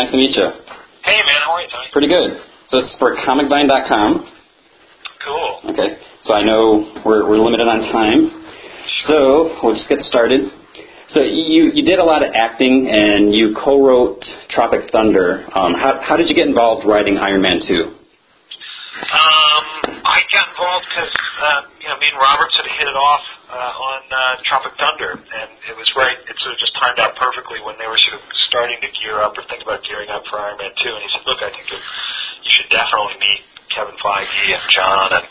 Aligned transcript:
Nice 0.00 0.12
to 0.12 0.16
meet 0.16 0.32
you. 0.32 0.48
Hey, 1.04 1.20
man. 1.28 1.40
How 1.44 1.52
are 1.52 1.60
you, 1.60 1.68
Tony? 1.68 1.92
Pretty 1.92 2.08
good. 2.08 2.40
So 2.72 2.80
this 2.80 2.88
is 2.88 2.96
for 2.98 3.16
ComicVine.com. 3.20 4.32
Cool. 5.26 5.60
Okay. 5.76 6.00
So 6.24 6.32
I 6.32 6.40
know 6.40 7.02
we're, 7.04 7.28
we're 7.28 7.36
limited 7.36 7.68
on 7.68 7.84
time. 7.92 8.32
So 9.04 9.60
we'll 9.62 9.76
just 9.76 9.90
get 9.90 9.98
started. 10.08 10.48
So 11.12 11.20
you, 11.20 11.68
you 11.76 11.84
did 11.84 11.98
a 11.98 12.04
lot 12.04 12.24
of 12.24 12.32
acting 12.32 12.88
and 12.88 13.34
you 13.34 13.54
co-wrote 13.62 14.24
Tropic 14.48 14.88
Thunder. 14.90 15.44
Um, 15.52 15.74
how, 15.76 16.00
how 16.00 16.16
did 16.16 16.30
you 16.30 16.34
get 16.34 16.48
involved 16.48 16.88
writing 16.88 17.18
Iron 17.18 17.42
Man 17.42 17.60
2? 17.60 17.74
Um, 17.76 17.94
I 20.00 20.24
got 20.32 20.48
involved 20.48 20.86
because 20.88 21.12
uh, 21.12 21.60
you 21.76 21.88
know 21.92 22.00
me 22.00 22.08
and 22.08 22.16
Robert 22.16 22.48
sort 22.56 22.64
of 22.64 22.72
hit 22.72 22.88
it 22.88 22.96
off 22.96 23.20
uh, 23.50 23.74
on 23.74 24.00
uh, 24.06 24.34
Tropic 24.46 24.78
Thunder, 24.78 25.18
and 25.18 25.50
it 25.66 25.74
was 25.74 25.90
right. 25.98 26.14
It 26.14 26.36
sort 26.38 26.54
of 26.54 26.58
just 26.62 26.74
timed 26.78 27.02
out 27.02 27.18
perfectly 27.18 27.58
when 27.66 27.74
they 27.82 27.90
were 27.90 27.98
sort 27.98 28.22
of 28.22 28.24
starting 28.46 28.78
to 28.78 28.90
gear 29.02 29.18
up 29.18 29.34
or 29.34 29.42
think 29.50 29.66
about 29.66 29.82
gearing 29.82 30.06
up 30.08 30.22
for 30.30 30.38
Iron 30.38 30.54
Man 30.62 30.70
2. 30.70 30.86
And 30.86 31.02
he 31.02 31.10
said, 31.10 31.24
"Look, 31.26 31.42
I 31.42 31.50
think 31.50 31.66
you 31.66 32.50
should 32.50 32.70
definitely 32.70 33.18
meet 33.18 33.42
Kevin 33.74 33.98
Feige 33.98 34.46
and 34.54 34.64
John 34.70 35.08
and 35.18 35.26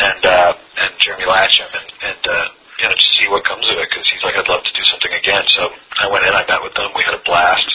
and 0.00 0.22
uh, 0.24 0.52
and 0.56 0.90
Jeremy 1.04 1.28
Latcham 1.28 1.68
and 1.68 1.88
and 2.00 2.22
uh, 2.24 2.46
you 2.80 2.84
know 2.88 2.96
just 2.96 3.12
see 3.20 3.28
what 3.28 3.44
comes 3.44 3.68
of 3.68 3.76
it." 3.76 3.86
Because 3.92 4.08
he's 4.08 4.24
like, 4.24 4.40
"I'd 4.40 4.48
love 4.48 4.64
to 4.64 4.74
do 4.74 4.84
something 4.88 5.12
again." 5.12 5.44
So 5.52 5.68
I 6.00 6.08
went 6.08 6.24
in, 6.24 6.32
I 6.32 6.48
met 6.48 6.64
with 6.64 6.72
them, 6.72 6.96
we 6.96 7.04
had 7.04 7.16
a 7.16 7.24
blast. 7.28 7.68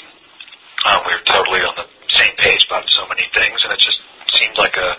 Um, 0.89 1.01
we 1.05 1.13
were 1.13 1.25
totally 1.29 1.61
on 1.61 1.77
the 1.77 1.87
same 2.17 2.33
page 2.41 2.61
about 2.69 2.85
so 2.89 3.05
many 3.05 3.25
things, 3.37 3.57
and 3.61 3.69
it 3.69 3.81
just 3.81 4.01
seemed 4.33 4.57
like 4.57 4.73
a 4.77 4.89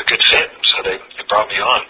a 0.00 0.04
good 0.04 0.20
fit. 0.28 0.52
So 0.52 0.76
they 0.84 1.00
they 1.16 1.24
brought 1.28 1.48
me 1.48 1.56
on. 1.56 1.80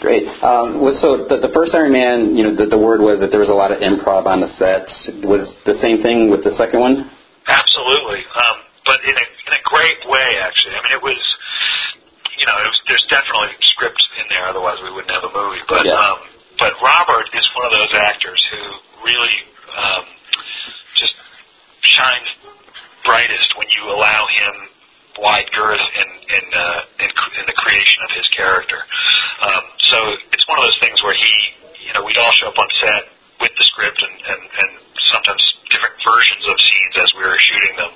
Great. 0.00 0.24
Um, 0.44 0.84
was, 0.84 1.00
so 1.00 1.24
the, 1.24 1.40
the 1.40 1.48
first 1.56 1.72
Iron 1.72 1.96
Man, 1.96 2.36
you 2.36 2.44
know, 2.44 2.52
the, 2.52 2.68
the 2.68 2.76
word 2.76 3.00
was 3.00 3.16
that 3.24 3.32
there 3.32 3.40
was 3.40 3.48
a 3.48 3.56
lot 3.56 3.72
of 3.72 3.80
improv 3.80 4.28
on 4.28 4.44
the 4.44 4.52
set. 4.60 4.84
Was 5.24 5.48
the 5.64 5.72
same 5.80 6.04
thing 6.04 6.28
with 6.28 6.44
the 6.44 6.52
second 6.60 6.84
one? 6.84 7.08
Absolutely, 7.48 8.20
um, 8.28 8.56
but 8.84 9.00
in 9.08 9.16
a 9.16 9.26
in 9.48 9.52
a 9.56 9.62
great 9.64 10.00
way, 10.04 10.28
actually. 10.44 10.76
I 10.76 10.80
mean, 10.84 10.94
it 11.00 11.04
was, 11.04 11.20
you 12.36 12.44
know, 12.44 12.56
it 12.60 12.68
was, 12.68 12.80
there's 12.92 13.06
definitely 13.08 13.56
script 13.72 14.00
in 14.20 14.28
there. 14.28 14.44
Otherwise, 14.44 14.76
we 14.84 14.92
wouldn't 14.92 15.12
have 15.16 15.24
a 15.24 15.32
movie. 15.32 15.64
But 15.64 15.88
Yeah. 15.88 15.96
um, 15.96 16.20
but 16.60 16.76
Robert 16.76 17.26
is 17.32 17.44
one 17.56 17.64
of 17.64 17.72
those 17.72 17.92
actors 18.04 18.40
who 18.52 18.62
really 19.00 19.36
um, 19.72 20.04
just 21.00 21.16
shines 21.88 22.28
brightest 23.04 23.48
when 23.56 23.68
you 23.72 23.88
allow 23.96 24.28
him 24.28 24.54
wide 25.20 25.48
girth 25.56 25.80
in 25.96 26.08
in, 26.36 26.44
uh, 26.52 27.04
in 27.04 27.08
cr- 27.16 27.34
in 27.40 27.44
the 27.46 27.56
creation 27.56 28.00
of 28.04 28.10
his 28.16 28.26
character. 28.34 28.80
Um, 29.44 29.64
so 29.78 29.96
it's 30.32 30.46
one 30.48 30.58
of 30.58 30.64
those 30.64 30.80
things 30.80 30.98
where 31.04 31.14
he, 31.14 31.32
you 31.86 31.92
know, 31.94 32.02
we'd 32.02 32.18
all 32.18 32.32
show 32.40 32.48
up 32.48 32.58
on 32.58 32.68
set 32.80 33.02
with 33.38 33.52
the 33.54 33.64
script 33.70 34.00
and 34.02 34.14
and, 34.26 34.40
and 34.42 34.70
sometimes 35.12 35.42
different 35.70 35.94
versions 36.02 36.44
of 36.50 36.56
scenes 36.58 36.94
as 36.98 37.10
we 37.14 37.22
were 37.22 37.38
shooting 37.38 37.74
them. 37.76 37.92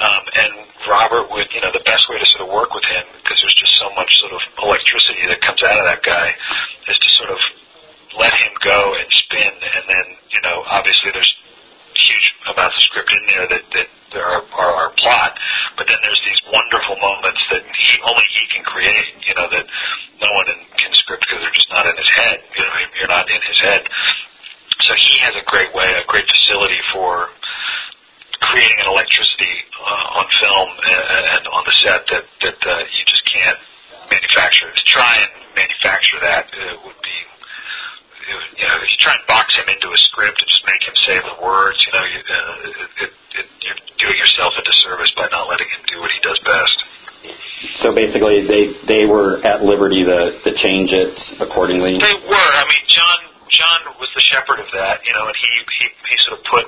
Um, 0.00 0.22
and 0.36 0.52
Robert 0.88 1.26
would, 1.32 1.48
you 1.52 1.60
know, 1.60 1.72
the 1.72 1.84
best 1.84 2.08
way 2.08 2.16
to 2.20 2.26
sort 2.36 2.48
of 2.48 2.50
work 2.52 2.72
with 2.72 2.84
him 2.84 3.04
because 3.20 3.36
there's 3.40 3.56
just 3.56 3.76
so 3.80 3.88
much 3.96 4.08
sort 4.20 4.32
of 4.32 4.40
electricity 4.62 5.24
that 5.28 5.40
comes 5.44 5.60
out 5.64 5.76
of 5.76 5.84
that 5.88 6.00
guy 6.04 6.32
is 6.88 6.96
to 6.96 7.08
sort 7.20 7.30
of 7.32 7.40
let 8.16 8.32
him 8.32 8.52
go 8.64 8.96
and 8.96 9.08
spin, 9.12 9.52
and 9.52 9.84
then 9.84 10.06
you 10.32 10.40
know, 10.40 10.64
obviously 10.72 11.12
there's 11.12 11.32
huge 11.96 12.26
amounts 12.48 12.76
of 12.76 12.82
script 12.88 13.12
in 13.12 13.22
there 13.28 13.46
that 13.48 13.64
that 13.76 13.88
there 14.12 14.24
are, 14.24 14.44
are 14.56 14.72
our 14.86 14.90
plot, 14.96 15.36
but 15.76 15.84
then 15.88 15.98
there's 16.00 16.22
these 16.24 16.40
wonderful 16.48 16.96
moments 17.02 17.42
that 17.52 17.60
he 17.60 17.92
only 18.06 18.26
he 18.32 18.44
can 18.54 18.64
create. 18.64 19.12
You 19.26 19.34
know 19.36 19.48
that 19.50 19.66
no 20.22 20.30
one 20.32 20.46
in, 20.48 20.60
can 20.80 20.92
script 20.96 21.26
because 21.28 21.42
they're 21.44 21.56
just 21.58 21.68
not 21.68 21.84
in 21.84 21.96
his 21.96 22.10
head. 22.16 22.38
You 22.56 22.64
know, 22.64 22.74
you're 23.00 23.12
not 23.12 23.28
in 23.28 23.42
his 23.44 23.58
head. 23.60 23.82
So 24.88 24.92
he 24.96 25.18
has 25.20 25.34
a 25.36 25.44
great 25.50 25.72
way, 25.74 25.88
a 25.98 26.06
great 26.08 26.28
facility 26.28 26.80
for 26.94 27.28
creating 28.40 28.78
an 28.80 28.88
electricity 28.88 29.54
uh, 29.80 30.18
on 30.20 30.26
film 30.40 30.68
and, 30.84 31.02
and 31.36 31.42
on 31.48 31.62
the 31.64 31.75
set 31.86 32.02
that 32.10 32.26
that 32.42 32.58
uh, 32.58 32.82
you 32.98 33.02
just 33.06 33.22
can't 33.30 33.60
manufacture. 34.10 34.66
To 34.66 34.84
try 34.90 35.14
and 35.22 35.30
manufacture 35.54 36.18
that 36.18 36.50
uh, 36.50 36.82
would 36.82 36.98
be 36.98 37.16
it 38.26 38.58
you 38.58 38.66
know, 38.66 38.76
if 38.82 38.90
you 38.90 38.98
try 38.98 39.14
and 39.14 39.22
box 39.30 39.54
him 39.54 39.70
into 39.70 39.86
a 39.86 39.98
script 40.10 40.42
and 40.42 40.48
just 40.50 40.66
make 40.66 40.82
him 40.82 40.96
say 41.06 41.14
the 41.22 41.38
words, 41.38 41.78
you 41.86 41.92
know, 41.94 42.04
you, 42.10 42.18
uh, 42.26 43.06
it, 43.06 43.12
it, 43.38 43.46
you're 43.62 43.80
doing 44.02 44.18
yourself 44.18 44.50
a 44.58 44.62
disservice 44.66 45.14
by 45.14 45.30
not 45.30 45.46
letting 45.46 45.70
him 45.70 45.82
do 45.86 46.02
what 46.02 46.10
he 46.10 46.18
does 46.26 46.38
best. 46.42 46.76
So 47.82 47.94
basically, 47.94 48.46
they 48.46 48.74
they 48.86 49.04
were 49.06 49.42
at 49.46 49.62
liberty 49.62 50.02
to 50.02 50.42
to 50.42 50.50
change 50.58 50.90
it 50.90 51.14
accordingly. 51.38 51.98
They 52.02 52.18
were. 52.26 52.50
I 52.50 52.64
mean, 52.66 52.84
John 52.90 53.18
John 53.50 53.78
was 53.98 54.10
the 54.14 54.22
shepherd 54.26 54.58
of 54.58 54.68
that, 54.74 55.06
you 55.06 55.14
know, 55.14 55.26
and 55.26 55.36
he 55.38 55.50
he, 55.80 55.86
he 55.86 56.16
sort 56.26 56.38
of 56.38 56.42
put 56.50 56.64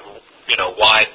you 0.50 0.56
know 0.56 0.74
wide, 0.78 1.10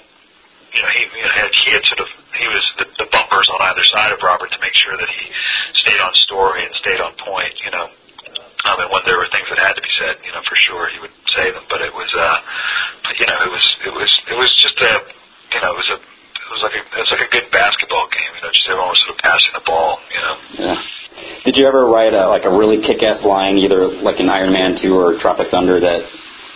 you 0.72 0.80
know, 0.80 0.92
he 0.96 1.02
you 1.08 1.24
know, 1.24 1.34
had 1.34 1.50
he 1.66 1.72
had 1.76 1.84
sort 1.88 2.02
of 2.04 2.10
he 2.40 2.48
was 2.48 2.64
the, 2.80 2.86
the 3.04 3.08
bumpers 3.14 3.48
on 3.52 3.60
either 3.74 3.84
side 3.84 4.12
of 4.16 4.20
Robert 4.24 4.50
to 4.54 4.60
make 4.62 4.74
sure 4.80 4.96
that 4.96 5.10
he 5.12 5.24
stayed 5.86 6.02
on 6.02 6.14
story 6.26 6.66
and 6.66 6.74
stayed 6.80 7.02
on 7.02 7.12
point, 7.20 7.54
you 7.66 7.72
know. 7.74 7.88
Um, 8.64 8.80
and 8.80 8.90
when 8.96 9.04
there 9.04 9.20
were 9.20 9.28
things 9.28 9.46
that 9.52 9.60
had 9.60 9.76
to 9.76 9.84
be 9.84 9.92
said, 10.00 10.24
you 10.24 10.32
know, 10.32 10.40
for 10.48 10.56
sure 10.56 10.88
he 10.88 11.00
would 11.04 11.12
say 11.36 11.52
them. 11.52 11.68
But 11.68 11.84
it 11.84 11.92
was, 11.92 12.08
uh, 12.16 12.40
but, 13.04 13.14
you 13.20 13.28
know, 13.28 13.38
it 13.44 13.52
was 13.52 13.66
it 13.84 13.94
was 13.94 14.12
it 14.32 14.38
was 14.40 14.52
just 14.56 14.80
a, 14.80 14.94
you 15.52 15.60
know, 15.60 15.76
it 15.76 15.80
was 15.84 15.90
a 15.94 16.00
it 16.00 16.50
was 16.50 16.62
like 16.64 16.76
a 16.80 16.84
it 16.96 17.02
was 17.04 17.12
like 17.12 17.26
a 17.28 17.32
good 17.32 17.48
basketball 17.52 18.08
game, 18.08 18.32
you 18.40 18.42
know, 18.42 18.52
just 18.56 18.66
everyone 18.72 18.90
was 18.90 19.02
sort 19.04 19.14
of 19.14 19.20
passing 19.20 19.54
the 19.54 19.66
ball, 19.68 20.00
you 20.10 20.22
know. 20.24 20.36
Yeah. 20.64 20.80
Did 21.54 21.62
you 21.62 21.70
ever 21.70 21.86
write 21.86 22.18
a, 22.18 22.34
like 22.34 22.50
a 22.50 22.54
really 22.58 22.82
kick-ass 22.82 23.22
line, 23.22 23.62
either 23.62 23.86
like 24.02 24.18
in 24.18 24.26
Iron 24.26 24.58
Man 24.58 24.74
2 24.74 24.90
or 24.90 25.22
Tropic 25.22 25.54
Thunder, 25.54 25.78
that 25.78 26.02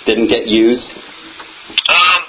didn't 0.09 0.25
get 0.25 0.49
used? 0.49 0.89
Um, 1.85 2.19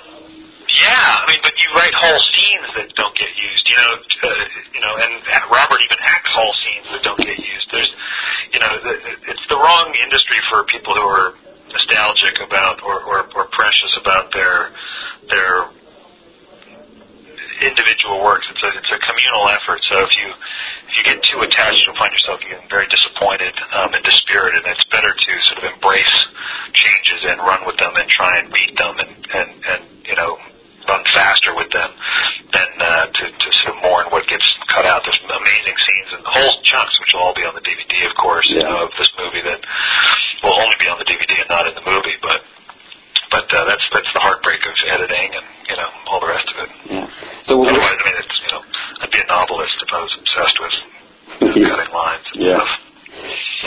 yeah, 0.76 1.00
I 1.16 1.24
mean, 1.32 1.40
but 1.40 1.56
you 1.56 1.68
write 1.72 1.96
whole 1.96 2.20
scenes 2.36 2.68
that 2.76 2.92
don't 2.92 3.16
get 3.16 3.32
used, 3.32 3.64
you 3.72 3.76
know, 3.80 3.92
uh, 3.96 4.44
you 4.76 4.80
know, 4.84 4.92
and 5.00 5.12
Robert 5.48 5.80
even 5.80 5.96
acts 6.12 6.28
whole 6.28 6.52
scenes 6.60 6.86
that 6.92 7.02
don't 7.08 7.22
get 7.24 7.40
used. 7.40 7.68
There's, 7.72 7.92
you 8.52 8.60
know, 8.60 8.72
the, 8.84 8.94
it's 9.32 9.46
the 9.48 9.56
wrong 9.56 9.88
industry 10.04 10.36
for 10.52 10.68
people 10.68 10.92
who 10.92 11.08
are 11.08 11.40
nostalgic 11.72 12.36
about 12.44 12.84
or, 12.84 13.00
or, 13.00 13.18
or 13.32 13.48
precious 13.48 13.96
about 13.96 14.28
their 14.36 14.76
their 15.32 15.72
individual 17.64 18.22
works. 18.24 18.46
It's 18.50 18.62
a 18.62 18.70
it's 18.76 18.92
a 18.92 19.00
communal 19.02 19.48
effort. 19.56 19.80
So 19.88 20.04
if 20.04 20.12
you 20.20 20.28
if 20.88 20.92
you 20.96 21.02
get 21.04 21.20
too 21.22 21.38
attached, 21.44 21.84
you'll 21.84 21.98
find 22.00 22.12
yourself 22.12 22.40
getting 22.40 22.57
very 22.70 22.86
disappointed 22.88 23.52
um, 23.76 23.92
and 23.94 24.02
dispirited. 24.04 24.64
And 24.64 24.72
it's 24.76 24.88
better 24.92 25.12
to 25.12 25.30
sort 25.52 25.58
of 25.64 25.64
embrace 25.76 26.16
changes 26.76 27.20
and 27.28 27.40
run 27.40 27.64
with 27.66 27.76
them 27.80 27.92
and 27.96 28.06
try 28.08 28.38
and 28.40 28.46
beat 28.52 28.72
them 28.76 28.94
and 29.00 29.12
and 29.34 29.50
and 29.64 29.82
you 30.06 30.16
know 30.16 30.36
run 30.88 31.02
faster 31.16 31.52
with 31.56 31.68
them 31.72 31.90
than 32.52 32.68
uh, 32.80 33.06
to 33.12 33.24
to 33.28 33.48
sort 33.64 33.76
of 33.76 33.82
mourn 33.84 34.06
what 34.12 34.24
gets 34.28 34.46
cut 34.72 34.84
out. 34.88 35.04
There's 35.04 35.20
amazing 35.24 35.76
scenes 35.84 36.10
and 36.16 36.22
whole 36.24 36.56
chunks, 36.64 36.96
which 37.00 37.12
will 37.16 37.24
all 37.28 37.36
be 37.36 37.44
on 37.44 37.52
the 37.56 37.64
DVD, 37.64 38.08
of 38.08 38.14
course, 38.16 38.46
you 38.48 38.60
Yeah. 38.60 38.68
know, 38.72 38.88
of 38.88 38.92
this 38.96 39.10
movie 39.20 39.44
that 39.44 39.60
will 40.44 40.56
only 40.56 40.76
be 40.80 40.88
on 40.88 40.96
the 41.00 41.08
DVD 41.08 41.40
and 41.44 41.48
not 41.50 41.66
in 41.68 41.74
the 41.74 41.84
movie, 41.84 42.16
but. 42.22 42.40
But 43.28 43.44
uh, 43.52 43.60
that's 43.68 43.84
that's 43.92 44.08
the 44.16 44.24
heartbreak 44.24 44.64
of 44.64 44.72
editing 44.88 45.28
and 45.36 45.44
you 45.68 45.76
know 45.76 45.90
all 46.08 46.16
the 46.16 46.32
rest 46.32 46.48
of 46.48 46.56
it. 46.64 46.70
Yeah. 46.88 47.06
So 47.44 47.60
what- 47.60 47.68
Otherwise, 47.68 48.00
I 48.00 48.04
mean, 48.08 48.16
it's 48.24 48.36
you 48.40 48.50
know, 48.56 48.62
I'd 49.04 49.12
be 49.12 49.20
a 49.20 49.28
novelist 49.28 49.76
if 49.84 49.90
I 49.92 50.00
was 50.00 50.12
obsessed 50.16 50.56
with 50.56 50.74
you 51.44 51.60
know, 51.60 51.76
cutting 51.76 51.92
lines 51.92 52.24
and 52.32 52.40
Yeah. 52.40 52.56
stuff. 52.56 52.72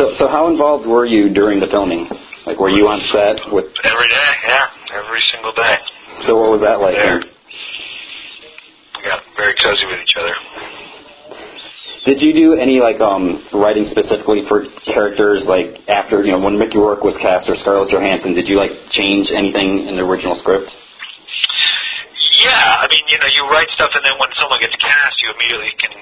So 0.01 0.09
so 0.17 0.25
how 0.27 0.49
involved 0.49 0.89
were 0.89 1.05
you 1.05 1.29
during 1.29 1.61
the 1.61 1.69
filming? 1.69 2.09
Like, 2.49 2.57
were 2.57 2.73
you 2.73 2.89
on 2.89 2.97
set 3.13 3.37
with? 3.53 3.69
Every 3.85 4.09
day, 4.09 4.31
yeah, 4.49 4.97
every 4.97 5.21
single 5.29 5.53
day. 5.53 5.77
So 6.25 6.41
what 6.41 6.57
was 6.57 6.61
that 6.65 6.81
like? 6.81 6.97
There. 6.97 7.21
We 7.21 9.05
got 9.05 9.21
very 9.37 9.53
cozy 9.61 9.85
with 9.85 10.01
each 10.01 10.17
other. 10.17 10.33
Did 12.09 12.17
you 12.17 12.33
do 12.33 12.57
any 12.57 12.81
like 12.81 12.97
um 12.97 13.45
writing 13.53 13.85
specifically 13.93 14.41
for 14.49 14.65
characters 14.89 15.45
like 15.45 15.85
after 15.85 16.25
you 16.25 16.33
know 16.33 16.41
when 16.41 16.57
Mickey 16.57 16.81
Rourke 16.81 17.05
was 17.05 17.13
cast 17.21 17.45
or 17.45 17.53
Scarlett 17.61 17.93
Johansson? 17.93 18.33
Did 18.33 18.49
you 18.49 18.57
like 18.57 18.73
change 18.89 19.29
anything 19.29 19.85
in 19.85 20.01
the 20.01 20.01
original 20.01 20.33
script? 20.41 20.73
Yeah, 22.41 22.57
I 22.57 22.89
mean, 22.89 23.05
you 23.05 23.21
know, 23.21 23.29
you 23.29 23.45
write 23.53 23.69
stuff, 23.77 23.93
and 23.93 24.01
then 24.01 24.17
when 24.17 24.33
someone 24.41 24.57
gets 24.57 24.73
cast, 24.81 25.13
you 25.21 25.29
immediately 25.29 25.77
can 25.77 25.93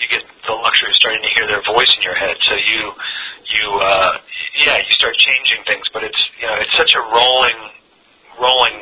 you 0.00 0.06
get 0.10 0.22
the 0.46 0.54
luxury 0.54 0.90
of 0.90 0.96
starting 0.98 1.22
to 1.22 1.32
hear 1.38 1.46
their 1.46 1.64
voice 1.64 1.90
in 1.94 2.02
your 2.02 2.16
head. 2.18 2.36
So 2.46 2.54
you 2.54 2.80
you 3.54 3.66
uh, 3.78 4.12
yeah, 4.66 4.78
you 4.82 4.92
start 4.94 5.14
changing 5.18 5.62
things, 5.66 5.86
but 5.92 6.02
it's 6.02 6.22
you 6.40 6.46
know, 6.46 6.56
it's 6.58 6.74
such 6.76 6.94
a 6.94 7.02
rolling 7.02 7.60
rolling 8.40 8.76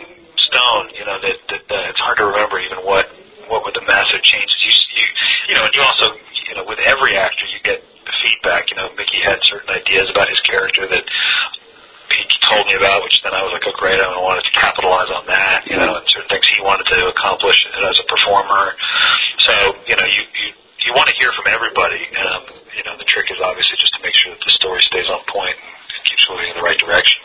stone, 0.48 0.84
you 0.96 1.04
know, 1.04 1.16
that 1.20 1.36
that 1.48 1.64
uh, 1.68 1.90
it's 1.90 2.00
hard 2.00 2.18
to 2.18 2.26
remember 2.28 2.60
even 2.60 2.84
what 2.84 3.06
what 3.48 3.64
were 3.64 3.74
the 3.74 3.84
massive 3.84 4.22
changes. 4.24 4.56
You 4.64 4.72
you 4.72 5.06
you 5.48 5.54
know, 5.56 5.64
and 5.68 5.74
you 5.76 5.82
also 5.84 6.16
you 6.48 6.54
know, 6.60 6.64
with 6.68 6.80
every 6.84 7.16
actor, 7.16 7.48
you 7.48 7.60
get 7.64 7.80
the 7.80 8.14
feedback. 8.20 8.68
You 8.68 8.76
know, 8.76 8.92
Mickey 8.92 9.20
had 9.24 9.40
certain 9.48 9.72
ideas 9.72 10.12
about 10.12 10.28
his 10.28 10.40
character 10.44 10.84
that 10.84 11.04
he 12.12 12.36
told 12.44 12.68
me 12.68 12.76
about, 12.76 13.00
which 13.08 13.16
then 13.24 13.32
I 13.32 13.40
was 13.40 13.56
like, 13.56 13.64
oh 13.64 13.76
great, 13.80 13.96
I 13.96 14.08
wanted 14.20 14.44
to 14.44 14.52
capitalize 14.52 15.08
on 15.08 15.24
that, 15.32 15.64
you 15.64 15.76
know, 15.80 15.96
and 15.96 16.04
certain 16.12 16.28
things 16.28 16.44
he 16.52 16.60
wanted 16.60 16.84
to 16.92 16.98
accomplish 17.08 17.56
as 17.72 17.96
a 17.96 18.04
performer. 18.04 18.76
So, 19.48 19.54
you 19.88 19.96
know, 19.96 20.04
you, 20.04 20.22
you, 20.36 20.48
you 20.84 20.90
want 20.92 21.08
to 21.08 21.16
hear 21.16 21.32
from 21.32 21.41
everybody. 21.52 22.00
Um, 22.16 22.42
you 22.72 22.82
know, 22.88 22.96
the 22.96 23.06
trick 23.06 23.28
is 23.28 23.38
obviously 23.44 23.76
just 23.76 23.92
to 23.94 24.00
make 24.00 24.16
sure 24.16 24.32
that 24.32 24.42
the 24.42 24.54
story 24.56 24.80
stays 24.88 25.06
on 25.12 25.20
point 25.28 25.56
and 25.60 26.00
keeps 26.08 26.24
moving 26.32 26.48
in 26.50 26.56
the 26.56 26.64
right 26.64 26.80
direction. 26.80 27.20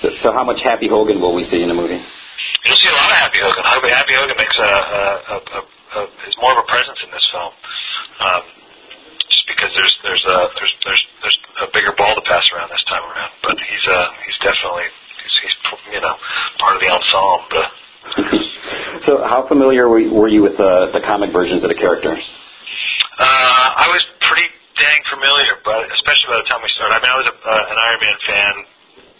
So, 0.00 0.06
so 0.24 0.28
how 0.32 0.42
much 0.42 0.64
Happy 0.64 0.88
Hogan 0.88 1.20
will 1.20 1.36
we 1.36 1.44
see 1.46 1.60
in 1.60 1.68
the 1.68 1.76
movie? 1.76 2.00
You'll 2.00 2.80
see 2.80 2.90
a 2.90 2.96
lot 2.96 3.12
of 3.12 3.18
Happy 3.20 3.38
Hogan. 3.38 3.62
I, 3.62 3.70
Hogan, 3.76 3.92
Hogan 3.92 4.38
makes 4.40 4.56
a, 4.58 4.72
a, 4.72 5.02
a, 5.04 5.36
a, 5.36 5.60
a 5.62 6.00
is 6.26 6.36
more 6.40 6.56
of 6.56 6.64
a 6.64 6.66
presence 6.66 6.98
in 7.04 7.10
this 7.12 7.26
film, 7.30 7.52
um, 8.24 8.42
just 9.28 9.44
because 9.46 9.70
there's 9.76 9.94
there's 10.02 10.24
a 10.26 10.38
there's 10.56 10.74
there's 10.82 11.02
there's 11.22 11.38
a 11.62 11.68
bigger 11.76 11.92
ball 11.94 12.14
to 12.16 12.24
pass 12.24 12.42
around 12.54 12.72
this 12.72 12.82
time 12.88 13.04
around. 13.04 13.32
But 13.44 13.60
he's 13.60 13.84
uh 13.90 14.08
he's 14.24 14.38
definitely 14.40 14.88
he's, 15.20 15.36
he's 15.42 15.56
you 15.92 16.00
know 16.00 16.14
part 16.58 16.74
of 16.74 16.80
the 16.80 16.90
ensemble. 16.90 17.66
so, 19.06 19.12
how 19.26 19.46
familiar 19.46 19.86
were 19.86 20.00
you, 20.00 20.10
were 20.10 20.30
you 20.30 20.42
with 20.42 20.56
the 20.56 20.90
the 20.94 21.02
comic 21.02 21.30
versions 21.30 21.62
of 21.62 21.70
the 21.70 21.78
characters? 21.78 22.22
Uh, 23.18 23.68
I 23.78 23.86
was 23.86 24.02
pretty 24.26 24.48
dang 24.74 25.00
familiar, 25.12 25.54
but 25.62 25.86
especially 25.92 26.28
by 26.32 26.38
the 26.42 26.48
time 26.48 26.60
we 26.64 26.70
started. 26.74 26.96
I 26.96 27.00
mean, 27.04 27.12
I 27.12 27.18
was 27.20 27.28
a, 27.28 27.34
uh, 27.36 27.51
an 27.68 27.78
Iron 27.78 28.00
Man 28.02 28.18
fan 28.26 28.54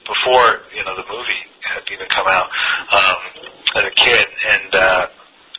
before 0.06 0.48
you 0.74 0.82
know 0.84 0.94
the 0.98 1.06
movie 1.06 1.42
had 1.62 1.84
even 1.90 2.08
come 2.10 2.26
out 2.26 2.48
um, 2.90 3.18
as 3.78 3.84
a 3.86 3.94
kid, 3.94 4.26
and 4.26 4.70
uh, 4.74 5.04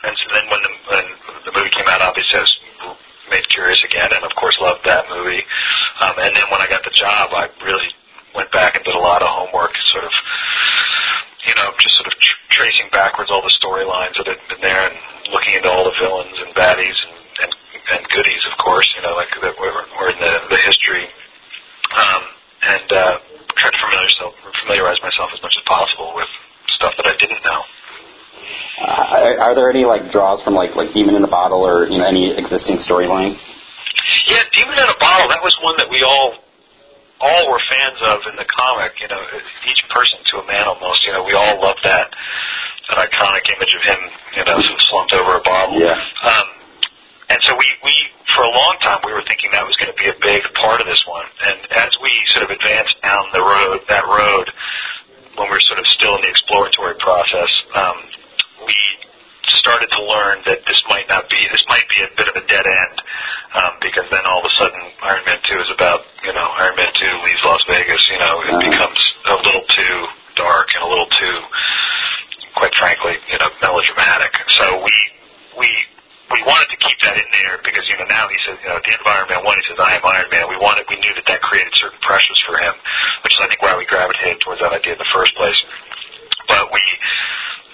and 0.03 0.13
so 0.17 0.25
then 0.35 0.45
when 0.51 0.61
the 0.61 0.71
when 0.91 1.05
the 1.47 1.53
movie 1.55 1.73
came 1.73 1.87
out, 1.87 2.03
obviously 2.03 2.35
I 2.37 2.43
was 2.43 2.55
made 3.31 3.45
curious 3.49 3.81
again, 3.83 4.11
and 4.11 4.23
of 4.23 4.33
course 4.35 4.57
loved 4.59 4.83
that 4.85 5.07
movie. 5.09 5.41
Um, 6.03 6.15
and 6.19 6.35
then 6.35 6.47
when 6.51 6.61
I 6.61 6.67
got 6.67 6.83
the 6.83 6.93
job, 6.95 7.31
I 7.31 7.47
really 7.63 7.87
went 8.35 8.51
back 8.51 8.75
and 8.75 8.83
did 8.83 8.95
a 8.95 9.01
lot 9.03 9.23
of 9.23 9.29
homework, 9.31 9.71
sort 9.95 10.03
of 10.03 10.13
you 11.47 11.55
know 11.55 11.71
just 11.79 11.95
sort 11.95 12.11
of 12.11 12.15
tr- 12.19 12.41
tracing 12.59 12.89
backwards 12.91 13.31
all 13.31 13.41
the 13.41 13.55
storylines 13.57 14.15
that 14.19 14.27
had 14.27 14.41
been 14.51 14.61
there, 14.61 14.91
and 14.91 14.95
looking 15.31 15.55
into 15.55 15.71
all 15.71 15.87
the 15.87 15.95
villains 15.97 16.37
and 16.43 16.51
baddies 16.53 16.97
and 17.07 17.23
and, 17.33 17.51
and 17.97 18.01
goodies, 18.13 18.43
of 18.51 18.55
course, 18.63 18.87
you 18.95 19.01
know, 19.01 19.15
like 19.17 19.31
that 19.41 19.57
were, 19.57 19.73
were 19.73 20.09
in 20.13 20.19
the, 20.21 20.33
the 20.53 20.59
history. 20.61 21.07
Um, 21.93 22.23
and 22.63 22.87
uh, 22.93 23.15
try 23.57 23.69
to 23.69 23.77
familiarize 23.81 24.13
myself, 24.17 24.33
familiarize 24.65 24.92
myself 25.03 25.29
as 25.35 25.41
much 25.43 25.53
as 25.59 25.63
possible 25.67 26.15
with 26.15 26.29
stuff 26.79 26.95
that 26.97 27.05
I 27.05 27.15
didn't 27.19 27.43
know. 27.43 27.61
Uh, 28.83 29.43
are 29.43 29.53
there 29.53 29.69
any 29.69 29.85
like 29.85 30.09
draws 30.09 30.41
from 30.41 30.55
like 30.57 30.73
like 30.75 30.91
Demon 30.97 31.13
in 31.15 31.21
the 31.21 31.29
Bottle 31.31 31.61
or 31.61 31.85
you 31.87 31.99
know 31.99 32.07
any 32.07 32.33
existing 32.33 32.81
storylines? 32.89 33.37
Yeah, 34.31 34.41
Demon 34.55 34.79
in 34.79 34.87
a 34.89 34.97
Bottle. 34.99 35.29
That 35.29 35.43
was 35.45 35.53
one 35.61 35.75
that 35.77 35.87
we 35.91 36.01
all 36.01 36.41
all 37.21 37.43
were 37.51 37.61
fans 37.69 37.99
of 38.01 38.17
in 38.33 38.35
the 38.39 38.47
comic. 38.49 38.97
You 38.99 39.07
know, 39.13 39.21
each 39.69 39.83
person 39.93 40.19
to 40.33 40.41
a 40.41 40.45
man 40.49 40.65
almost. 40.65 41.05
You 41.05 41.13
know, 41.13 41.23
we 41.23 41.37
all 41.37 41.61
loved 41.61 41.83
that 41.85 42.09
that 42.89 42.97
iconic 42.97 43.45
image 43.53 43.73
of 43.77 43.83
him. 43.85 44.01
You 44.41 44.43
know, 44.49 44.57
slumped 44.89 45.13
over 45.13 45.37
a 45.37 45.43
bottle. 45.45 45.77
Yeah. 45.77 45.93
Um, 45.93 46.47
and 47.29 47.39
so 47.47 47.55
we, 47.55 47.65
we, 47.81 47.95
for 48.35 48.43
a 48.45 48.51
long 48.51 48.75
time, 48.83 48.99
we 49.07 49.13
were 49.15 49.23
thinking 49.25 49.49
that 49.55 49.63
was 49.65 49.73
going 49.79 49.89
to 49.89 49.97
be 49.97 50.05
a 50.11 50.17
big 50.21 50.43
part 50.59 50.77
of 50.83 50.85
this 50.85 51.01
one. 51.07 51.23
And 51.47 51.57
as 51.81 51.89
we 52.03 52.11
sort 52.35 52.45
of 52.45 52.51
advanced 52.51 52.93
down 53.01 53.25
the 53.33 53.41
road, 53.41 53.79
that 53.89 54.05
road, 54.05 54.45
when 55.39 55.47
we 55.47 55.53
were 55.55 55.65
sort 55.65 55.79
of 55.81 55.87
still 55.87 56.13
in 56.19 56.21
the 56.27 56.29
exploratory 56.29 56.93
process, 56.99 57.49
um, 57.73 57.97
we 58.67 58.75
started 59.55 59.87
to 59.97 60.01
learn 60.03 60.43
that 60.45 60.61
this 60.67 60.77
might 60.91 61.07
not 61.09 61.25
be, 61.31 61.39
this 61.49 61.63
might 61.71 61.87
be 61.89 62.03
a 62.05 62.11
bit 62.13 62.27
of 62.27 62.35
a 62.37 62.45
dead 62.45 62.67
end, 62.67 62.95
um, 63.55 63.73
because 63.81 64.05
then 64.13 64.21
all 64.29 64.43
of 64.43 64.45
a 64.45 64.53
sudden 64.59 64.77
Iron 65.07 65.23
Man 65.25 65.39
2 65.41 65.63
is 65.63 65.71
about, 65.73 66.05
you 66.27 66.35
know, 66.37 66.47
Iron 66.59 66.75
Man 66.75 66.91
2 66.91 67.01
leaves 67.23 67.41
Las 67.47 67.63
Vegas, 67.71 68.03
you 68.13 68.19
know, 68.19 68.33
it 68.45 68.51
Uh-huh. 68.51 68.67
becomes 68.67 68.99
a 69.31 69.35
little 69.47 69.65
too 69.73 69.95
dark 70.37 70.69
and 70.75 70.83
a 70.85 70.89
little 70.91 71.09
too, 71.17 71.37
quite 72.59 72.75
frankly, 72.77 73.15
you 73.31 73.39
know, 73.41 73.49
melodramatic. 73.63 74.31
So 74.59 74.83
we, 74.85 74.93
we, 75.57 75.69
we 76.31 76.41
wanted 76.49 76.65
to 76.73 76.77
keep 76.81 76.97
that 77.05 77.13
in 77.13 77.29
there 77.29 77.61
because 77.61 77.85
you 77.85 77.93
know 77.93 78.09
now 78.09 78.25
he 78.25 78.33
says 78.41 78.57
you 78.65 78.65
know 78.65 78.81
at 78.81 78.81
the 78.81 78.89
end 78.89 78.97
of 79.05 79.09
Iron 79.11 79.29
Man 79.29 79.45
one 79.45 79.53
he 79.53 79.61
says 79.69 79.77
I 79.77 79.93
am 79.93 80.01
Iron 80.01 80.25
Man. 80.33 80.49
We 80.49 80.57
wanted 80.57 80.81
we 80.89 80.97
knew 80.97 81.13
that 81.13 81.29
that 81.29 81.45
created 81.45 81.69
certain 81.77 82.01
pressures 82.01 82.41
for 82.49 82.57
him, 82.57 82.73
which 83.21 83.37
is 83.37 83.39
I 83.43 83.45
think 83.53 83.61
why 83.61 83.77
we 83.77 83.85
gravitated 83.85 84.41
towards 84.41 84.52
that 84.63 84.73
idea 84.73 84.95
in 84.95 85.01
the 85.01 85.11
first 85.13 85.35
place. 85.35 85.59
But 86.47 86.71
we 86.71 86.83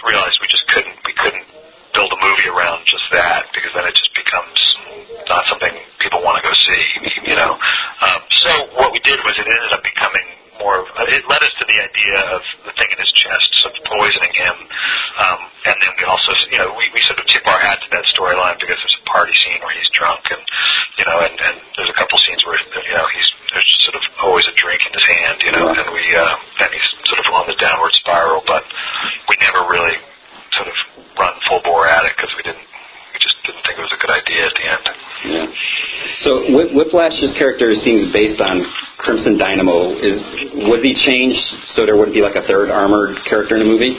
realized 0.10 0.42
we 0.42 0.50
just 0.50 0.66
couldn't 0.74 0.98
we 1.06 1.14
couldn't 1.14 1.46
build 1.94 2.10
a 2.14 2.20
movie 2.22 2.50
around 2.50 2.86
just 2.90 3.06
that 3.14 3.50
because 3.54 3.70
then 3.78 3.86
it 3.86 3.94
just 3.98 4.14
becomes 4.18 4.58
not 5.30 5.46
something 5.50 5.74
people 6.02 6.22
want 6.26 6.42
to 6.42 6.44
go 6.46 6.54
see. 6.58 6.84
You 7.30 7.38
know, 7.38 7.54
um, 7.54 8.22
so 8.42 8.52
what 8.82 8.90
we 8.90 9.00
did 9.06 9.22
was 9.22 9.38
it 9.38 9.46
ended 9.46 9.70
up 9.70 9.84
becoming 9.86 10.26
more. 10.58 10.82
Of, 10.82 10.88
it 11.14 11.22
led 11.30 11.42
us 11.46 11.54
to 11.62 11.66
the 11.70 11.78
idea 11.78 12.18
of 12.34 12.42
the 12.66 12.74
thing 12.74 12.90
in 12.90 12.98
his 12.98 13.12
chest, 13.14 13.48
sort 13.62 13.78
of 13.78 13.82
poisoning 13.86 14.34
him, 14.34 14.56
um, 15.22 15.40
and 15.70 15.78
then 15.78 15.94
we 16.00 16.04
also, 16.10 16.32
you 16.50 16.58
know, 16.58 16.74
we, 16.74 16.90
we 16.90 17.02
sort 17.06 17.22
of 17.22 17.26
tip 17.30 17.46
our 17.46 17.60
hat 17.62 17.78
to 17.86 17.90
that 17.94 18.10
storyline 18.10 18.58
because 18.58 18.82
there's 18.82 18.98
a 18.98 19.06
party 19.06 19.36
scene 19.46 19.62
where 19.62 19.76
he's 19.78 19.90
drunk, 19.94 20.26
and 20.34 20.42
you 20.98 21.06
know, 21.06 21.18
and, 21.22 21.36
and 21.38 21.56
there's 21.78 21.92
a 21.94 21.98
couple 22.02 22.18
scenes 22.26 22.42
where 22.50 22.58
you 22.58 22.96
know 22.98 23.06
he's 23.14 23.30
there's 23.54 23.68
just 23.78 23.84
sort 23.86 23.98
of 24.02 24.04
always 24.26 24.46
a 24.50 24.56
drink 24.58 24.82
in 24.90 24.94
his 24.98 25.06
hand, 25.06 25.38
you 25.46 25.52
know, 25.54 25.70
Yeah. 25.70 25.80
and 25.86 25.90
we 25.94 26.04
uh, 26.18 26.66
and 26.66 26.70
he's 26.74 26.90
sort 27.06 27.20
of 27.22 27.28
on 27.30 27.46
the 27.46 27.58
downward 27.62 27.94
spiral, 27.94 28.42
but 28.50 28.66
we 29.30 29.38
never 29.44 29.70
really 29.70 30.02
sort 30.58 30.66
of 30.72 30.76
run 31.14 31.36
full 31.46 31.62
bore 31.62 31.86
at 31.86 32.10
it 32.10 32.18
because 32.18 32.34
we 32.34 32.42
didn't. 32.42 32.66
We 33.14 33.20
just 33.22 33.38
didn't 33.46 33.62
think 33.70 33.78
it 33.78 33.86
was 33.86 33.94
a 33.94 34.02
good 34.02 34.14
idea 34.18 34.42
at 34.50 34.56
the 34.58 34.66
end. 34.66 34.86
Yeah. 35.30 35.48
Whip- 36.54 36.74
Whiplash's 36.74 37.34
character 37.38 37.72
seems 37.84 38.12
based 38.14 38.42
on 38.42 38.66
Crimson 38.98 39.38
Dynamo. 39.38 39.98
Is 40.00 40.20
was 40.70 40.82
he 40.84 40.94
changed 41.06 41.42
so 41.76 41.86
there 41.86 41.96
wouldn't 41.96 42.16
be 42.16 42.22
like 42.22 42.36
a 42.36 42.46
third 42.48 42.70
armored 42.70 43.18
character 43.26 43.56
in 43.56 43.64
the 43.64 43.70
movie? 43.70 43.96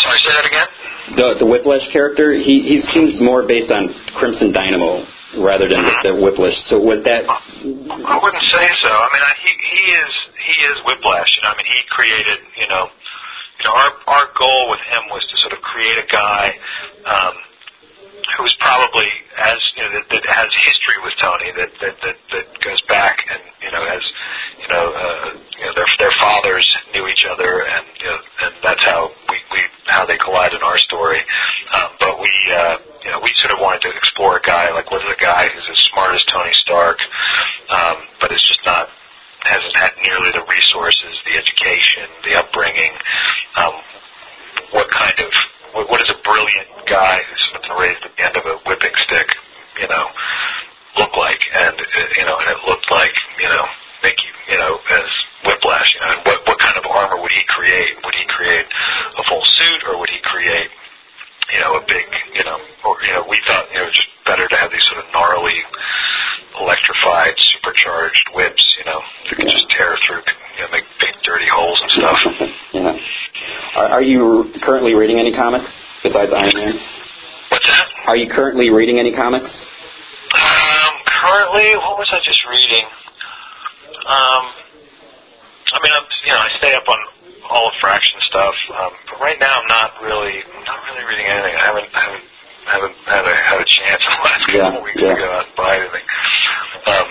Sorry, 0.00 0.18
say 0.22 0.32
that 0.32 0.46
again. 0.46 0.68
The 1.16 1.28
the 1.42 1.46
Whiplash 1.46 1.84
character, 1.92 2.32
he 2.32 2.62
he 2.64 2.82
seems 2.94 3.20
more 3.20 3.46
based 3.46 3.72
on 3.72 3.90
Crimson 4.14 4.52
Dynamo 4.54 5.04
rather 5.42 5.66
than 5.68 5.82
the 6.06 6.14
Whiplash. 6.14 6.54
So 6.70 6.78
was 6.78 7.02
that? 7.04 7.26
I 7.26 8.16
wouldn't 8.22 8.46
say 8.50 8.66
so. 8.86 8.92
I 8.94 9.08
mean, 9.10 9.24
I, 9.26 9.32
he 9.42 9.50
he 9.50 9.82
is 9.90 10.12
he 10.38 10.56
is 10.70 10.76
Whiplash. 10.86 11.28
You 11.36 11.42
know, 11.42 11.50
I 11.52 11.56
mean, 11.58 11.68
he 11.68 11.80
created. 11.90 12.38
You 12.56 12.68
know, 12.70 12.84
you 13.58 13.64
know, 13.66 13.74
our 13.74 13.90
our 14.06 14.26
goal 14.38 14.62
with 14.70 14.82
him 14.86 15.10
was 15.10 15.26
to 15.26 15.34
sort 15.42 15.52
of 15.52 15.60
create 15.66 15.98
a 15.98 16.06
guy 16.06 16.44
um, 17.10 17.34
who 18.40 18.48
was 18.48 18.56
probably 18.56 19.04
as 19.36 19.60
you 19.76 19.84
know 19.84 19.92
that, 20.00 20.08
that 20.08 20.24
has 20.32 20.48
history 20.64 20.96
with 21.04 21.12
Tony, 21.20 21.52
that 21.60 21.70
that 21.84 21.96
that, 22.00 22.16
that 22.32 22.46
goes 22.64 22.80
back 22.88 23.20
and 23.28 23.44
you 23.60 23.68
know 23.68 23.84
has 23.84 24.00
you 24.64 24.68
know 24.72 24.84
uh, 24.88 25.28
you 25.36 25.64
know 25.68 25.74
their 25.76 25.90
their 26.00 26.14
fathers 26.16 26.64
knew 26.96 27.04
each 27.12 27.28
other, 27.28 27.68
and 27.68 27.84
you 28.00 28.08
know, 28.08 28.18
and 28.48 28.52
that's 28.64 28.80
how 28.80 29.12
we 29.28 29.36
we 29.52 29.60
how 29.92 30.08
they 30.08 30.16
collide 30.16 30.56
in 30.56 30.64
our 30.64 30.80
story. 30.88 31.20
Um, 31.76 31.92
but 32.00 32.16
we 32.16 32.32
uh, 32.48 32.80
you 33.04 33.12
know 33.12 33.20
we 33.20 33.28
sort 33.36 33.52
of 33.52 33.60
wanted 33.60 33.84
to 33.84 33.92
explore 33.92 34.40
a 34.40 34.44
guy 34.44 34.72
like 34.72 34.88
what 34.88 35.04
is 35.04 35.12
a 35.12 35.20
guy 35.20 35.44
who's 35.52 35.68
as 35.68 35.80
smart 35.92 36.16
as 36.16 36.24
Tony 36.32 36.56
Stark, 36.64 36.96
um, 37.68 38.08
but 38.24 38.32
is 38.32 38.40
just 38.40 38.64
not 38.64 38.88
hasn't 39.44 39.76
had 39.76 39.92
nearly 40.00 40.32
the 40.32 40.44
resources, 40.48 41.12
the 41.28 41.36
education, 41.36 42.08
the 42.24 42.40
upbringing. 42.40 42.92
Um, 43.56 43.76
what 44.72 44.88
kind 44.92 45.16
of 45.20 45.32
what, 45.74 45.90
what 45.90 46.00
is 46.02 46.10
a 46.10 46.18
brilliant 46.26 46.68
guy 46.88 47.22
who's 47.26 47.42
sort 47.50 47.56
of 47.58 47.62
been 47.66 47.78
raised 47.78 48.02
at 48.02 48.12
the 48.16 48.22
end 48.26 48.36
of 48.36 48.44
a 48.46 48.56
whipping 48.66 48.96
stick, 49.06 49.28
you 49.78 49.88
know, 49.88 50.06
look 50.98 51.14
like? 51.14 51.40
And 51.54 51.76
uh, 51.78 52.06
you 52.18 52.24
know, 52.26 52.36
and 52.38 52.48
it 52.50 52.60
looked 52.66 52.90
like 52.90 53.14
you 53.38 53.50
know, 53.50 53.64
make 54.02 54.18
you 54.18 54.32
you 54.54 54.58
know, 54.58 54.78
as 54.90 55.10
Whiplash, 55.46 55.90
you 55.94 56.00
know, 56.02 56.10
and 56.18 56.22
what 56.26 56.38
what 56.46 56.58
kind 56.58 56.76
of 56.78 56.84
armor 56.90 57.22
would 57.22 57.34
he 57.34 57.44
create? 57.48 57.94
Would 58.02 58.16
he 58.16 58.26
create 58.34 58.66
a 59.18 59.22
full 59.30 59.42
suit, 59.42 59.80
or 59.86 59.98
would 59.98 60.10
he 60.10 60.20
create 60.26 60.70
you 61.54 61.60
know 61.62 61.78
a 61.78 61.82
big 61.86 62.06
you 62.34 62.44
know, 62.44 62.58
or 62.84 62.98
you 63.06 63.12
know, 63.14 63.24
we 63.30 63.38
thought 63.46 63.70
you 63.70 63.78
know 63.78 63.90
just 63.90 64.10
better 64.26 64.46
to 64.46 64.56
have 64.58 64.70
these 64.70 64.84
sort 64.90 65.02
of 65.02 65.10
gnarly, 65.10 65.58
electrified, 66.60 67.34
supercharged 67.38 68.26
whips, 68.34 68.62
you 68.78 68.84
know, 68.86 69.00
that 69.26 69.34
could 69.34 69.50
just 69.50 69.66
tear 69.70 69.96
through, 70.06 70.22
you 70.54 70.62
know, 70.62 70.70
make 70.70 70.86
big 71.02 71.14
dirty 71.24 71.50
holes 71.50 71.78
and 71.82 71.90
stuff. 71.90 72.18
yeah. 72.74 73.66
Are, 73.80 73.96
are 73.96 74.04
you 74.04 74.52
currently 74.60 74.92
reading 74.92 75.16
any 75.16 75.32
comics 75.32 75.64
besides 76.04 76.28
Iron 76.36 76.52
Man? 76.52 76.76
What's 77.48 77.64
that? 77.64 77.86
Are 78.12 78.16
you 78.16 78.28
currently 78.28 78.68
reading 78.68 79.00
any 79.00 79.08
comics? 79.16 79.48
Um, 79.48 80.92
currently, 81.08 81.80
what 81.80 81.96
was 81.96 82.04
I 82.12 82.20
just 82.20 82.44
reading? 82.44 82.84
Um, 84.04 84.42
I 85.72 85.78
mean, 85.80 85.92
I'm, 85.96 86.04
you 86.28 86.32
know, 86.36 86.44
I 86.44 86.48
stay 86.60 86.76
up 86.76 86.84
on 86.92 87.00
all 87.48 87.72
of 87.72 87.74
Fraction 87.80 88.20
stuff, 88.28 88.52
um, 88.76 88.92
but 89.08 89.16
right 89.24 89.40
now 89.40 89.48
I'm 89.48 89.68
not 89.72 89.96
really, 90.04 90.44
I'm 90.44 90.64
not 90.68 90.84
really 90.84 91.04
reading 91.08 91.24
anything. 91.24 91.56
I 91.56 91.64
haven't, 91.64 91.88
I 91.96 92.00
haven't, 92.04 92.24
I 92.68 92.70
haven't 92.76 92.96
had 93.08 93.24
a 93.24 93.34
had 93.48 93.58
a 93.64 93.68
chance 93.80 94.02
in 94.04 94.12
the 94.12 94.22
last 94.28 94.44
couple 94.44 94.60
Yeah, 94.60 94.84
weeks 94.84 95.00
yeah. 95.00 95.14
to 95.16 95.20
go 95.24 95.28
out 95.40 95.46
and 95.48 95.56
buy 95.56 95.72
anything. 95.80 96.04
Um, 96.84 97.06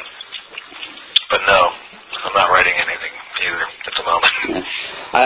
but 1.34 1.42
no, 1.50 1.62
I'm 2.30 2.36
not 2.38 2.54
writing 2.54 2.78
anything 2.78 3.14
either 3.42 3.62
at 3.90 3.94
the 3.98 4.06
moment. 4.06 4.66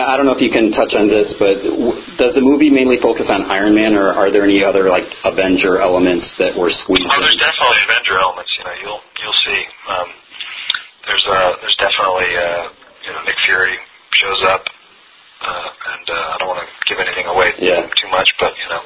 I, 0.06 0.16
don't 0.16 0.26
know 0.26 0.36
if 0.36 0.42
you 0.44 0.50
can 0.52 0.70
touch 0.72 0.92
on 0.94 1.08
this, 1.08 1.32
but 1.38 1.62
w- 1.64 1.98
does 2.20 2.34
the 2.34 2.44
movie 2.44 2.68
mainly 2.70 3.00
focus 3.00 3.26
on 3.32 3.48
Iron 3.50 3.74
Man, 3.74 3.94
or 3.96 4.12
are 4.12 4.30
there 4.30 4.44
any 4.44 4.62
other 4.62 4.88
like 4.92 5.08
Avenger 5.24 5.80
elements 5.80 6.24
that 6.38 6.52
were 6.56 6.70
squeezed 6.84 7.04
Oh, 7.08 7.18
there's 7.20 7.32
in? 7.34 7.40
definitely 7.40 7.80
Avenger 7.88 8.16
elements. 8.20 8.50
You 8.58 8.64
know, 8.64 8.76
you'll 8.84 9.02
you'll 9.24 9.40
see. 9.48 9.60
Um, 9.88 10.08
there's 11.08 11.24
uh, 11.28 11.50
there's 11.60 11.78
definitely 11.80 12.30
uh, 12.36 12.64
you 13.04 13.12
know 13.12 13.20
Nick 13.28 13.38
Fury 13.48 13.76
shows 14.16 14.40
up, 14.48 14.62
uh, 15.44 15.68
and 15.96 16.06
uh, 16.08 16.32
I 16.32 16.34
don't 16.40 16.48
want 16.48 16.62
to 16.64 16.68
give 16.88 17.00
anything 17.02 17.26
away 17.28 17.52
Yeah. 17.60 17.84
too 18.00 18.08
much, 18.12 18.28
but 18.40 18.52
you 18.56 18.68
know, 18.72 18.82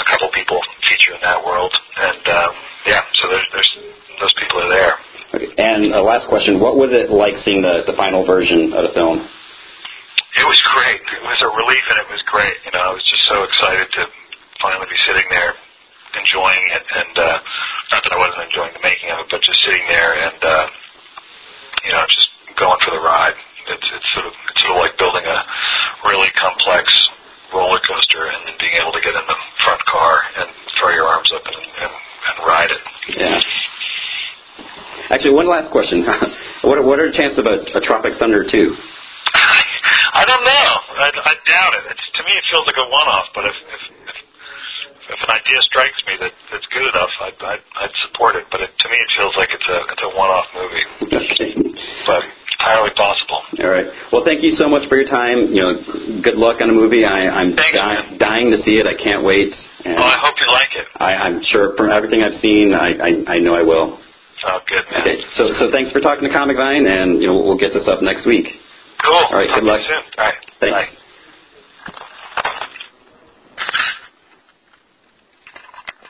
a 0.00 0.04
couple 0.10 0.26
people 0.34 0.58
feature 0.90 1.14
in 1.14 1.22
that 1.22 1.38
world, 1.44 1.70
and 1.98 2.22
um, 2.30 2.52
yeah, 2.86 3.02
so 3.20 3.28
there's 3.30 3.46
there's 3.52 3.72
those 4.20 4.34
people 4.40 4.62
are 4.64 4.70
there. 4.72 4.94
Okay. 5.34 5.50
And 5.58 5.92
uh, 5.92 6.00
last 6.02 6.26
question: 6.30 6.58
What 6.62 6.78
was 6.78 6.90
it 6.94 7.10
like 7.10 7.34
seeing 7.44 7.60
the 7.62 7.82
the 7.86 7.94
final 7.98 8.24
version 8.26 8.72
of 8.72 8.86
the 8.90 8.94
film? 8.94 9.26
It 10.36 10.44
was 10.44 10.60
great. 10.76 11.00
It 11.16 11.22
was 11.24 11.40
a 11.40 11.48
relief, 11.48 11.84
and 11.90 11.98
it 12.04 12.08
was 12.12 12.20
great. 12.28 12.52
You 12.68 12.72
know, 12.76 12.84
I 12.84 12.92
was 12.92 13.00
just 13.08 13.24
so 13.24 13.40
excited 13.40 13.88
to 13.96 14.02
finally 14.60 14.84
be 14.84 14.98
sitting 15.08 15.24
there 15.32 15.56
enjoying 16.12 16.64
it, 16.76 16.84
and 16.92 17.14
uh, 17.16 17.36
not 17.92 18.00
that 18.04 18.12
I 18.12 18.18
wasn't 18.20 18.44
enjoying 18.52 18.72
the 18.76 18.84
making 18.84 19.08
of 19.16 19.24
it, 19.24 19.28
but 19.32 19.40
just 19.40 19.56
sitting 19.64 19.84
there 19.88 20.12
and 20.12 20.36
uh, 20.44 20.66
you 21.88 21.92
know 21.96 22.04
just 22.08 22.28
going 22.60 22.78
for 22.84 22.92
the 22.96 23.00
ride. 23.02 23.36
It's 23.66 23.88
it's 23.96 24.08
sort 24.14 24.28
of 24.28 24.34
it's 24.52 24.60
sort 24.62 24.76
of 24.76 24.80
like 24.84 24.94
building 25.00 25.24
a 25.26 25.38
really 26.06 26.28
complex 26.38 26.84
roller 27.56 27.80
coaster 27.88 28.28
and 28.28 28.40
then 28.46 28.56
being 28.60 28.76
able 28.78 28.92
to 28.92 29.00
get 29.02 29.16
in 29.16 29.24
the 29.26 29.38
front 29.64 29.82
car 29.88 30.14
and 30.36 30.48
throw 30.78 30.92
your 30.92 31.08
arms 31.08 31.32
up 31.32 31.42
and 31.48 31.56
and, 31.58 31.92
and 31.96 32.34
ride 32.44 32.70
it. 32.76 32.82
Yeah. 33.16 33.40
Actually, 35.10 35.34
one 35.34 35.48
last 35.48 35.70
question. 35.70 36.02
what, 36.66 36.78
are, 36.78 36.86
what 36.86 36.98
are 36.98 37.10
the 37.10 37.16
chances 37.16 37.38
of 37.38 37.46
a, 37.46 37.56
a 37.78 37.80
Tropic 37.82 38.18
Thunder 38.18 38.42
2? 38.42 38.52
I 40.16 40.24
don't 40.24 40.44
know. 40.48 40.70
I, 40.96 41.08
I 41.12 41.34
doubt 41.44 41.72
it. 41.76 41.84
It's, 41.92 42.06
to 42.16 42.22
me, 42.24 42.32
it 42.32 42.44
feels 42.48 42.64
like 42.66 42.80
a 42.80 42.88
one-off. 42.88 43.28
But 43.36 43.44
if 43.52 43.56
if, 43.68 43.82
if 44.08 44.16
if 45.12 45.18
an 45.22 45.30
idea 45.36 45.60
strikes 45.60 46.00
me 46.08 46.16
that 46.24 46.32
that's 46.50 46.64
good 46.72 46.88
enough, 46.88 47.12
I'd 47.20 47.36
I'd, 47.36 47.64
I'd 47.84 47.94
support 48.08 48.34
it. 48.40 48.48
But 48.48 48.64
it, 48.64 48.72
to 48.72 48.86
me, 48.88 48.96
it 48.96 49.10
feels 49.12 49.36
like 49.36 49.52
it's 49.52 49.68
a 49.68 49.78
it's 49.92 50.04
a 50.08 50.12
one-off 50.16 50.48
movie. 50.56 50.84
Okay. 51.20 51.52
But 52.08 52.24
entirely 52.56 52.90
possible. 52.96 53.40
All 53.60 53.70
right. 53.70 53.86
Well, 54.10 54.24
thank 54.24 54.42
you 54.42 54.56
so 54.56 54.68
much 54.68 54.88
for 54.88 54.96
your 54.96 55.08
time. 55.08 55.52
You 55.52 55.60
know, 55.60 55.72
good 56.24 56.40
luck 56.40 56.64
on 56.64 56.68
the 56.72 56.74
movie. 56.74 57.04
I, 57.04 57.28
I'm 57.28 57.54
di- 57.54 58.16
dying 58.18 58.50
to 58.50 58.58
see 58.64 58.80
it. 58.80 58.86
I 58.88 58.96
can't 58.96 59.22
wait. 59.22 59.52
And 59.84 59.94
Well, 60.00 60.08
I 60.08 60.16
hope 60.18 60.34
you 60.40 60.48
like 60.50 60.72
it. 60.72 60.86
I, 60.96 61.14
I'm 61.28 61.42
sure 61.52 61.76
from 61.76 61.90
everything 61.92 62.24
I've 62.24 62.40
seen, 62.40 62.72
I, 62.72 62.96
I, 62.96 63.36
I 63.36 63.38
know 63.38 63.54
I 63.54 63.62
will. 63.62 64.00
Oh, 64.44 64.58
good 64.68 64.84
man. 64.92 65.00
Okay. 65.02 65.18
So, 65.36 65.48
so 65.58 65.70
thanks 65.72 65.92
for 65.92 66.00
talking 66.00 66.28
to 66.28 66.32
Comic 66.34 66.56
Vine, 66.56 66.86
and 66.86 67.22
you 67.22 67.28
know 67.28 67.40
we'll 67.40 67.56
get 67.56 67.72
this 67.72 67.88
up 67.88 68.02
next 68.02 68.26
week. 68.26 68.46
Cool. 69.04 69.14
All 69.14 69.38
right, 69.38 69.48
Talk 69.48 69.60
good 69.60 69.64
luck. 69.64 69.80
you 69.80 69.86
soon. 69.88 70.04
All 70.18 70.24
right. 70.24 70.34
Thanks. 70.60 70.74
Bye. 70.92 71.05